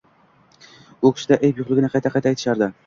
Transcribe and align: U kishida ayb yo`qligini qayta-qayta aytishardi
U 1.11 1.13
kishida 1.19 1.41
ayb 1.49 1.63
yo`qligini 1.63 1.95
qayta-qayta 1.97 2.35
aytishardi 2.35 2.77